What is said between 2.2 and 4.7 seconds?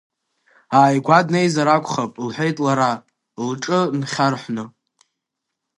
лҳәеит лара, лҿы нхьарҳәны.